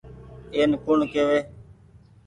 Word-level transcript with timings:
اين 0.55 0.69
ڪوڻ 0.85 0.99
ڪيوي۔ 1.13 1.39